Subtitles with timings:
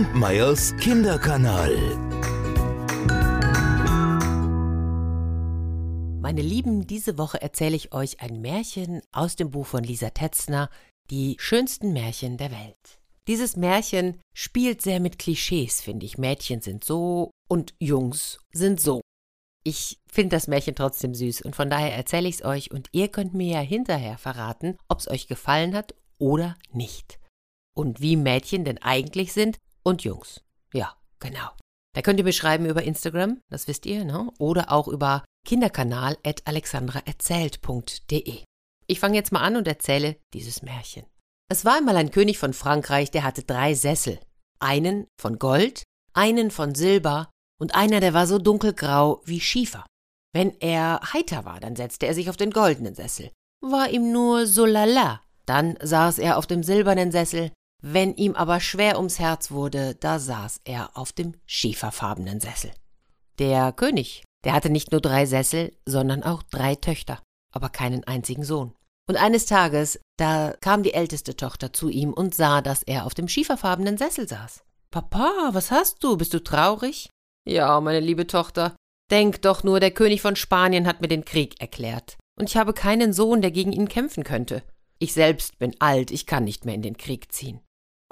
[0.00, 1.76] Kampmeyers Kinderkanal.
[6.22, 10.70] Meine Lieben, diese Woche erzähle ich euch ein Märchen aus dem Buch von Lisa Tetzner,
[11.10, 12.98] Die schönsten Märchen der Welt.
[13.28, 16.16] Dieses Märchen spielt sehr mit Klischees, finde ich.
[16.16, 19.02] Mädchen sind so und Jungs sind so.
[19.64, 23.08] Ich finde das Märchen trotzdem süß und von daher erzähle ich es euch und ihr
[23.08, 27.20] könnt mir ja hinterher verraten, ob es euch gefallen hat oder nicht.
[27.76, 29.58] Und wie Mädchen denn eigentlich sind
[29.90, 30.40] und Jungs.
[30.72, 31.50] Ja, genau.
[31.94, 34.30] Da könnt ihr mir schreiben über Instagram, das wisst ihr, ne?
[34.38, 38.44] Oder auch über kinderkanal.alexandraerzählt.de.
[38.86, 41.04] Ich fange jetzt mal an und erzähle dieses Märchen.
[41.48, 44.20] Es war einmal ein König von Frankreich, der hatte drei Sessel.
[44.60, 45.82] Einen von Gold,
[46.12, 47.30] einen von Silber
[47.60, 49.84] und einer, der war so dunkelgrau wie Schiefer.
[50.32, 53.30] Wenn er heiter war, dann setzte er sich auf den goldenen Sessel.
[53.60, 57.50] War ihm nur so lala, dann saß er auf dem silbernen Sessel,
[57.82, 62.70] wenn ihm aber schwer ums Herz wurde, da saß er auf dem schieferfarbenen Sessel.
[63.38, 68.44] Der König der hatte nicht nur drei Sessel, sondern auch drei Töchter, aber keinen einzigen
[68.44, 68.72] Sohn.
[69.06, 73.14] Und eines Tages, da kam die älteste Tochter zu ihm und sah, dass er auf
[73.14, 74.62] dem schieferfarbenen Sessel saß.
[74.90, 76.16] Papa, was hast du?
[76.16, 77.10] Bist du traurig?
[77.46, 78.76] Ja, meine liebe Tochter.
[79.10, 82.16] Denk doch nur, der König von Spanien hat mir den Krieg erklärt.
[82.38, 84.62] Und ich habe keinen Sohn, der gegen ihn kämpfen könnte.
[84.98, 87.60] Ich selbst bin alt, ich kann nicht mehr in den Krieg ziehen.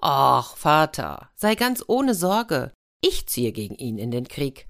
[0.00, 2.72] Ach, Vater, sei ganz ohne Sorge.
[3.00, 4.68] Ich ziehe gegen ihn in den Krieg.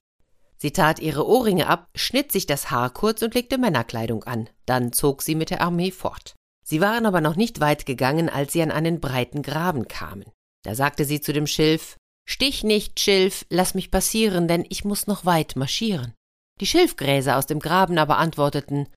[0.56, 4.48] Sie tat ihre Ohrringe ab, schnitt sich das Haar kurz und legte Männerkleidung an.
[4.66, 6.34] Dann zog sie mit der Armee fort.
[6.64, 10.24] Sie waren aber noch nicht weit gegangen, als sie an einen breiten Graben kamen.
[10.64, 11.96] Da sagte sie zu dem Schilf
[12.28, 16.12] Stich nicht, Schilf, lass mich passieren, denn ich muss noch weit marschieren.
[16.60, 18.88] Die Schilfgräser aus dem Graben aber antworteten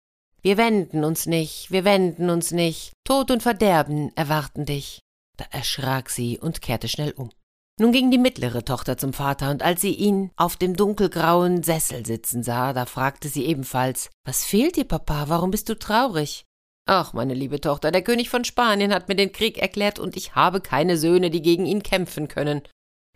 [0.41, 4.99] Wir wenden uns nicht, wir wenden uns nicht, Tod und Verderben erwarten dich.
[5.37, 7.31] Da erschrak sie und kehrte schnell um.
[7.79, 12.05] Nun ging die mittlere Tochter zum Vater, und als sie ihn auf dem dunkelgrauen Sessel
[12.05, 15.25] sitzen sah, da fragte sie ebenfalls Was fehlt dir, Papa?
[15.29, 16.45] Warum bist du traurig?
[16.87, 20.35] Ach, meine liebe Tochter, der König von Spanien hat mir den Krieg erklärt, und ich
[20.35, 22.61] habe keine Söhne, die gegen ihn kämpfen können.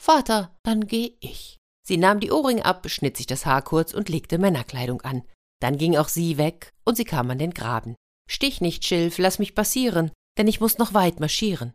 [0.01, 1.57] Vater, dann geh ich.
[1.85, 5.23] Sie nahm die Ohrringe ab, schnitt sich das Haar kurz und legte Männerkleidung an.
[5.61, 7.95] Dann ging auch sie weg, und sie kam an den Graben.
[8.29, 11.73] Stich nicht, Schilf, lass mich passieren, denn ich muss noch weit marschieren.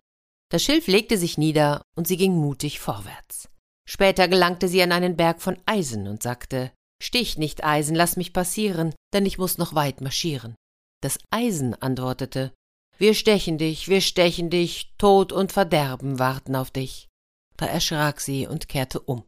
[0.50, 3.48] Das Schilf legte sich nieder und sie ging mutig vorwärts.
[3.88, 6.72] Später gelangte sie an einen Berg von Eisen und sagte
[7.02, 10.54] Stich nicht, Eisen, lass mich passieren, denn ich muss noch weit marschieren.
[11.02, 12.52] Das Eisen antwortete
[12.98, 17.08] Wir stechen dich, wir stechen dich, Tod und Verderben warten auf dich.
[17.56, 19.24] Da erschrak sie und kehrte um.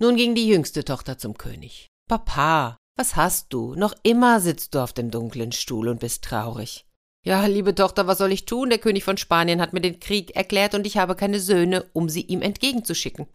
[0.00, 1.88] Nun ging die jüngste Tochter zum König.
[2.08, 3.74] Papa, was hast du?
[3.74, 6.87] Noch immer sitzt du auf dem dunklen Stuhl und bist traurig.
[7.24, 8.70] Ja, liebe Tochter, was soll ich tun?
[8.70, 12.08] Der König von Spanien hat mir den Krieg erklärt und ich habe keine Söhne, um
[12.08, 13.26] sie ihm entgegenzuschicken.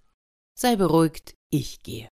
[0.58, 2.08] Sei beruhigt, ich gehe.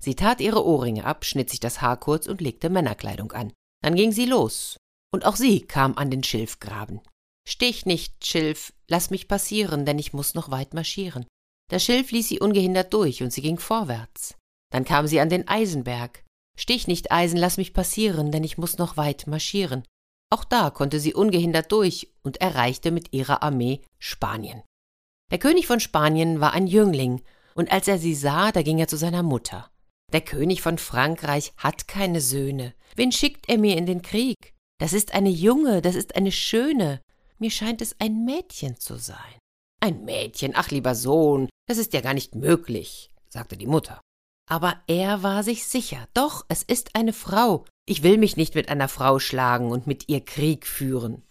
[0.00, 3.52] Sie tat ihre Ohrringe ab, schnitt sich das Haar kurz und legte Männerkleidung an.
[3.82, 4.76] Dann ging sie los.
[5.12, 7.00] Und auch sie kam an den Schilfgraben.
[7.48, 11.26] Stich nicht, Schilf, lass mich passieren, denn ich muss noch weit marschieren.
[11.70, 14.36] Der Schilf ließ sie ungehindert durch und sie ging vorwärts.
[14.72, 16.24] Dann kam sie an den Eisenberg.
[16.56, 19.84] Stich nicht, Eisen, lass mich passieren, denn ich muss noch weit marschieren.
[20.30, 24.62] Auch da konnte sie ungehindert durch und erreichte mit ihrer Armee Spanien.
[25.30, 27.22] Der König von Spanien war ein Jüngling,
[27.54, 29.70] und als er sie sah, da ging er zu seiner Mutter.
[30.12, 32.74] Der König von Frankreich hat keine Söhne.
[32.96, 34.54] Wen schickt er mir in den Krieg?
[34.78, 37.00] Das ist eine Junge, das ist eine Schöne.
[37.38, 39.38] Mir scheint es ein Mädchen zu sein.
[39.80, 44.00] Ein Mädchen, ach lieber Sohn, das ist ja gar nicht möglich, sagte die Mutter.
[44.50, 48.68] Aber er war sich sicher, doch, es ist eine Frau, ich will mich nicht mit
[48.68, 51.22] einer Frau schlagen und mit ihr Krieg führen.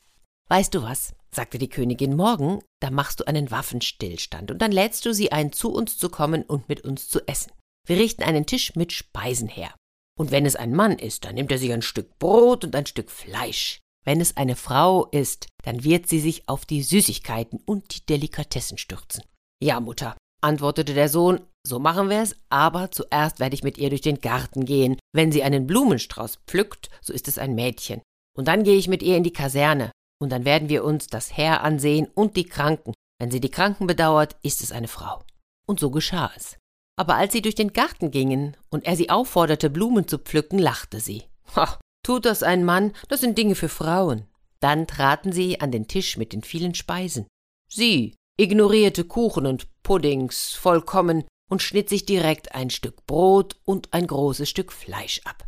[0.48, 1.14] Weißt du was?
[1.30, 5.52] sagte die Königin, morgen, da machst du einen Waffenstillstand und dann lädst du sie ein,
[5.52, 7.52] zu uns zu kommen und mit uns zu essen.
[7.86, 9.76] Wir richten einen Tisch mit Speisen her.
[10.18, 12.86] Und wenn es ein Mann ist, dann nimmt er sich ein Stück Brot und ein
[12.86, 13.80] Stück Fleisch.
[14.06, 18.78] Wenn es eine Frau ist, dann wird sie sich auf die Süßigkeiten und die Delikatessen
[18.78, 19.24] stürzen.
[19.62, 23.90] Ja, Mutter, antwortete der Sohn, so machen wir es, aber zuerst werde ich mit ihr
[23.90, 24.98] durch den Garten gehen.
[25.14, 28.02] Wenn sie einen Blumenstrauß pflückt, so ist es ein Mädchen.
[28.38, 29.92] Und dann gehe ich mit ihr in die Kaserne.
[30.22, 32.94] Und dann werden wir uns das Heer ansehen und die Kranken.
[33.20, 35.24] Wenn sie die Kranken bedauert, ist es eine Frau.
[35.68, 36.58] Und so geschah es.
[36.98, 41.00] Aber als sie durch den Garten gingen und er sie aufforderte, Blumen zu pflücken, lachte
[41.00, 41.24] sie.
[41.56, 44.26] Ha, tut das ein Mann, das sind Dinge für Frauen.
[44.60, 47.28] Dann traten sie an den Tisch mit den vielen Speisen.
[47.72, 54.08] Sie ignorierte Kuchen und Puddings vollkommen und schnitt sich direkt ein Stück Brot und ein
[54.08, 55.46] großes Stück Fleisch ab.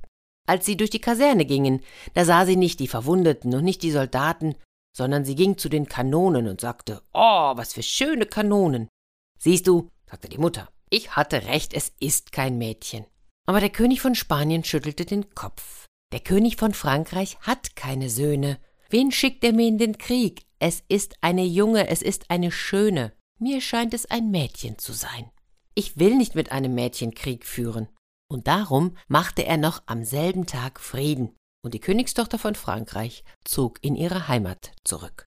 [0.48, 1.82] Als sie durch die Kaserne gingen,
[2.14, 4.56] da sah sie nicht die Verwundeten und nicht die Soldaten,
[4.94, 8.90] sondern sie ging zu den Kanonen und sagte, Oh, was für schöne Kanonen.
[9.40, 10.68] Siehst du, sagte die Mutter.
[10.90, 13.06] Ich hatte recht, es ist kein Mädchen.
[13.48, 15.86] Aber der König von Spanien schüttelte den Kopf.
[16.12, 18.60] Der König von Frankreich hat keine Söhne.
[18.90, 20.46] Wen schickt er mir in den Krieg?
[20.64, 23.14] Es ist eine Junge, es ist eine Schöne.
[23.40, 25.32] Mir scheint es ein Mädchen zu sein.
[25.74, 27.90] Ich will nicht mit einem Mädchen Krieg führen.
[28.32, 31.36] Und darum machte er noch am selben Tag Frieden,
[31.66, 35.26] und die Königstochter von Frankreich zog in ihre Heimat zurück.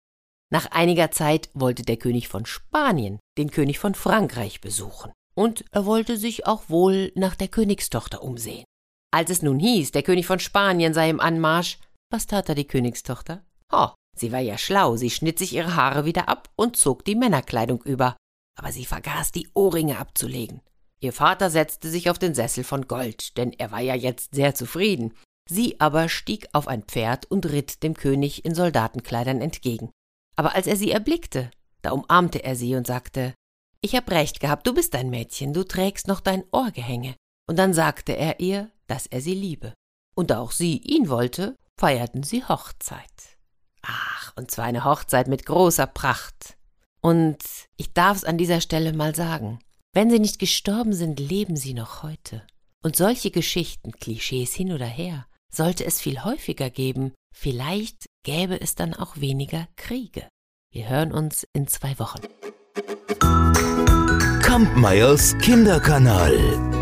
[0.52, 5.84] Nach einiger Zeit wollte der König von Spanien den König von Frankreich besuchen, und er
[5.84, 8.64] wollte sich auch wohl nach der Königstochter umsehen.
[9.12, 11.81] Als es nun hieß, der König von Spanien sei im Anmarsch,
[12.12, 13.44] was tat da die Königstochter?
[13.72, 17.14] Oh, sie war ja schlau, sie schnitt sich ihre Haare wieder ab und zog die
[17.14, 18.16] Männerkleidung über,
[18.56, 20.61] aber sie vergaß die Ohrringe abzulegen.
[21.00, 24.55] Ihr Vater setzte sich auf den Sessel von Gold, denn er war ja jetzt sehr
[24.55, 25.12] zufrieden.
[25.49, 29.90] Sie aber stieg auf ein Pferd und ritt dem König in Soldatenkleidern entgegen.
[30.37, 31.50] Aber als er sie erblickte,
[31.82, 33.34] da umarmte er sie und sagte
[33.82, 37.14] Ich hab recht gehabt, du bist ein Mädchen, du trägst noch dein Ohrgehänge.
[37.46, 39.75] Und dann sagte er ihr, dass er sie liebe.
[40.14, 43.33] Und da auch sie ihn wollte, feierten sie Hochzeit.
[43.86, 46.56] Ach, und zwar eine Hochzeit mit großer Pracht.
[47.00, 47.38] Und
[47.76, 49.58] ich darf's an dieser Stelle mal sagen,
[49.92, 52.42] wenn sie nicht gestorben sind, leben sie noch heute.
[52.82, 58.75] Und solche Geschichten, Klischees hin oder her, sollte es viel häufiger geben, vielleicht gäbe es
[58.75, 60.26] dann auch weniger Kriege.
[60.72, 62.20] Wir hören uns in zwei Wochen.
[64.42, 66.73] Kampmeyers Kinderkanal.